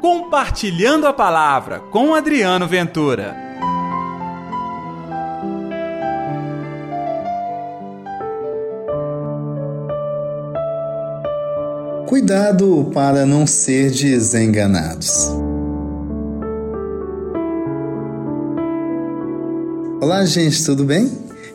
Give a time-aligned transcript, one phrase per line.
[0.00, 3.36] Compartilhando a Palavra com Adriano Ventura.
[12.06, 15.30] Cuidado para não ser desenganados.
[20.00, 21.12] Olá, gente, tudo bem?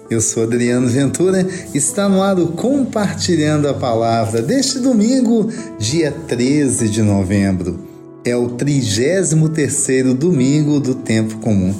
[0.07, 1.41] Eu sou Adriano Ventura,
[1.73, 5.49] está no ar Compartilhando a Palavra deste domingo,
[5.79, 7.94] dia 13 de novembro.
[8.25, 11.75] É o 33º domingo do tempo comum.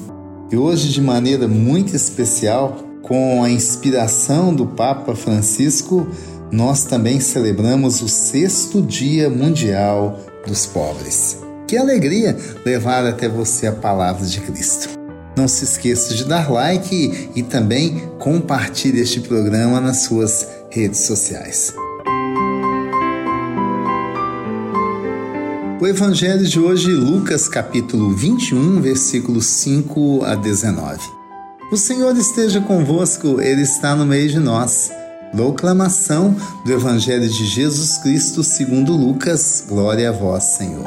[0.52, 6.08] E hoje, de maneira muito especial, com a inspiração do Papa Francisco,
[6.52, 11.40] nós também celebramos o sexto Dia Mundial dos Pobres.
[11.68, 14.90] Que alegria levar até você a palavra de Cristo.
[15.36, 21.74] Não se esqueça de dar like e também compartilhe este programa nas suas redes sociais.
[25.86, 31.00] O evangelho de hoje, Lucas capítulo 21, versículos 5 a 19.
[31.72, 34.92] O Senhor esteja convosco, ele está no meio de nós.
[35.32, 39.64] Proclamação do evangelho de Jesus Cristo, segundo Lucas.
[39.70, 40.86] Glória a vós, Senhor.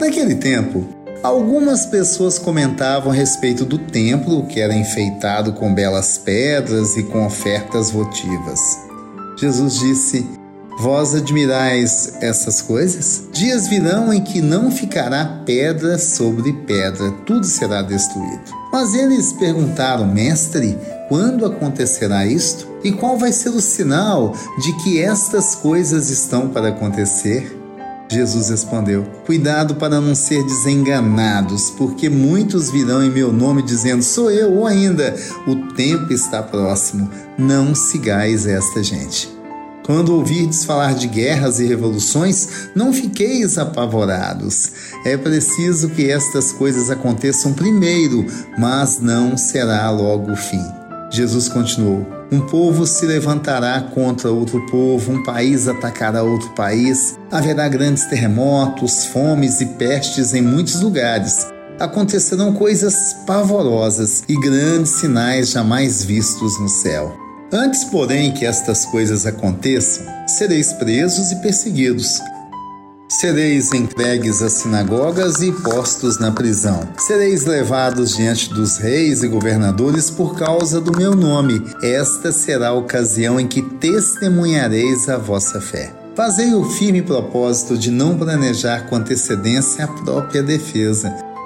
[0.00, 0.86] Naquele tempo,
[1.22, 7.26] algumas pessoas comentavam a respeito do templo, que era enfeitado com belas pedras e com
[7.26, 8.58] ofertas votivas.
[9.38, 10.40] Jesus disse:
[10.78, 13.24] Vós admirais essas coisas?
[13.32, 18.42] Dias virão em que não ficará pedra sobre pedra, tudo será destruído.
[18.72, 20.78] Mas eles perguntaram, Mestre,
[21.08, 22.66] quando acontecerá isto?
[22.82, 27.58] E qual vai ser o sinal de que estas coisas estão para acontecer?
[28.12, 34.30] Jesus respondeu: Cuidado para não ser desenganados, porque muitos virão em meu nome dizendo: Sou
[34.30, 35.14] eu, ou ainda,
[35.46, 37.08] o tempo está próximo.
[37.38, 39.41] Não sigais esta gente.
[39.84, 44.70] Quando ouvirdes falar de guerras e revoluções, não fiqueis apavorados.
[45.04, 48.24] É preciso que estas coisas aconteçam primeiro,
[48.56, 50.62] mas não será logo o fim.
[51.10, 57.68] Jesus continuou: Um povo se levantará contra outro povo, um país atacará outro país, haverá
[57.68, 61.46] grandes terremotos, fomes e pestes em muitos lugares.
[61.80, 62.94] Acontecerão coisas
[63.26, 67.21] pavorosas e grandes sinais jamais vistos no céu.
[67.52, 72.20] Antes, porém, que estas coisas aconteçam, sereis presos e perseguidos
[73.20, 76.88] Sereis entregues às sinagogas e postos na prisão.
[76.96, 81.62] Sereis levados diante dos reis e governadores por causa do meu nome.
[81.82, 85.92] Esta será a ocasião em que testemunhareis a vossa fé.
[86.16, 91.14] Fazei o firme propósito de não planejar com antecedência a própria defesa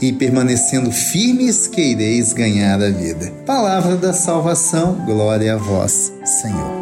[0.00, 3.30] e permanecendo firmes queireis ganhar a vida.
[3.44, 6.80] Palavra da salvação, glória a vós, Senhor.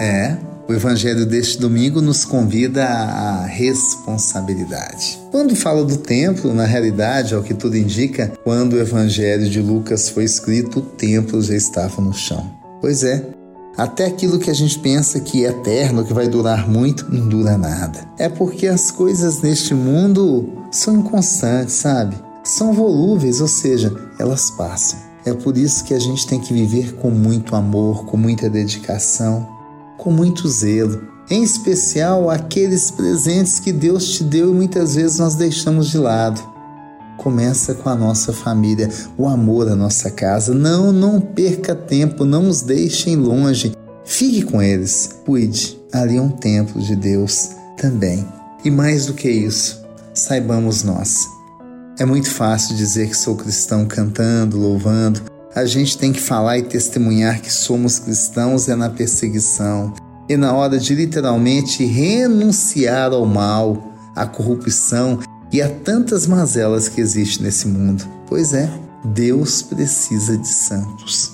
[0.00, 0.36] É,
[0.68, 5.18] o evangelho deste domingo nos convida à responsabilidade.
[5.30, 10.10] Quando fala do templo, na realidade, ao que tudo indica, quando o evangelho de Lucas
[10.10, 12.52] foi escrito, o templo já estava no chão.
[12.80, 13.24] Pois é,
[13.78, 17.56] até aquilo que a gente pensa que é eterno, que vai durar muito, não dura
[17.56, 18.00] nada.
[18.18, 22.16] É porque as coisas neste mundo são inconstantes, sabe?
[22.42, 24.98] São volúveis, ou seja, elas passam.
[25.24, 29.46] É por isso que a gente tem que viver com muito amor, com muita dedicação,
[29.96, 31.00] com muito zelo,
[31.30, 36.57] em especial aqueles presentes que Deus te deu e muitas vezes nós deixamos de lado.
[37.18, 40.54] Começa com a nossa família, o amor à nossa casa.
[40.54, 43.72] Não, não perca tempo, não os deixem longe.
[44.04, 45.78] Fique com eles, cuide.
[45.92, 48.24] Ali é um templo de Deus também.
[48.64, 49.84] E mais do que isso,
[50.14, 51.26] saibamos nós.
[51.98, 55.22] É muito fácil dizer que sou cristão cantando, louvando,
[55.54, 59.92] a gente tem que falar e testemunhar que somos cristãos é na perseguição
[60.28, 65.18] e na hora de literalmente renunciar ao mal, à corrupção
[65.52, 68.04] e a tantas mazelas que existem nesse mundo.
[68.26, 68.70] Pois é,
[69.04, 71.32] Deus precisa de santos.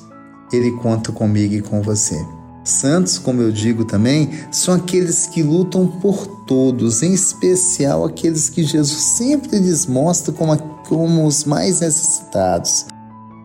[0.52, 2.16] Ele conta comigo e com você.
[2.64, 8.62] Santos, como eu digo também, são aqueles que lutam por todos, em especial aqueles que
[8.62, 10.56] Jesus sempre lhes mostra como,
[10.88, 12.86] como os mais necessitados,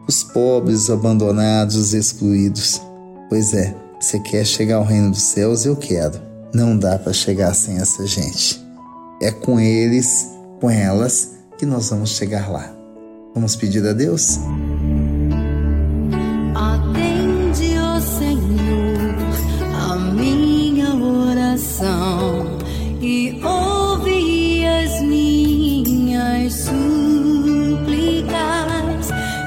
[0.07, 2.81] os pobres, os abandonados, os excluídos.
[3.27, 5.65] Pois é, você quer chegar ao reino dos céus?
[5.65, 6.19] Eu quero.
[6.53, 8.59] Não dá para chegar sem essa gente.
[9.21, 10.29] É com eles,
[10.59, 12.71] com elas, que nós vamos chegar lá.
[13.33, 14.37] Vamos pedir a Deus?
[16.55, 19.15] Atende, ó Senhor,
[19.75, 22.57] a minha oração
[23.01, 26.79] e ouve as minhas súplicas.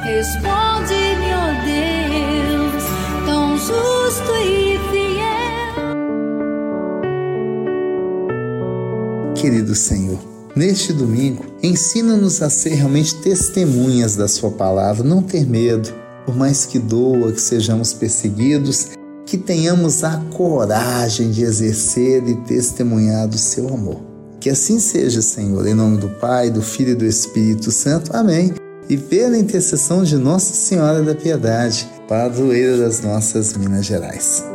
[0.05, 2.85] Responde-me, ó Deus,
[3.27, 5.93] tão justo e fiel.
[9.35, 10.19] Querido Senhor,
[10.55, 15.93] neste domingo, ensina-nos a ser realmente testemunhas da Sua palavra, não ter medo,
[16.27, 18.91] por mais que doa, que sejamos perseguidos,
[19.27, 24.01] que tenhamos a coragem de exercer e testemunhar do Seu amor.
[24.41, 28.15] Que assim seja, Senhor, em nome do Pai, do Filho e do Espírito Santo.
[28.15, 28.53] Amém
[28.89, 34.52] e pela intercessão de Nossa Senhora da Piedade, padroeira das nossas Minas Gerais.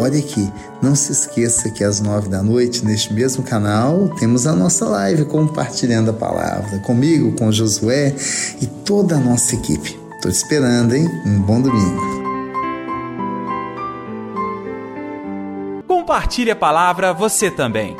[0.00, 0.50] Olha aqui,
[0.80, 5.26] não se esqueça que às nove da noite, neste mesmo canal, temos a nossa live
[5.26, 8.16] compartilhando a palavra comigo, com Josué
[8.62, 10.00] e toda a nossa equipe.
[10.14, 11.06] Estou te esperando, hein?
[11.26, 12.00] Um bom domingo.
[15.86, 17.94] Compartilhe a palavra você também.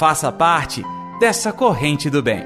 [0.00, 0.82] Faça parte
[1.20, 2.42] dessa corrente do bem.